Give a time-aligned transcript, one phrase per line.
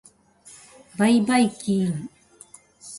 [0.97, 2.09] ばいばいきーーーん。